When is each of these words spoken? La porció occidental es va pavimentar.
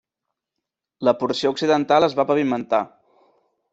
La 1.09 1.13
porció 1.21 1.53
occidental 1.55 2.07
es 2.09 2.17
va 2.21 2.29
pavimentar. 2.31 2.81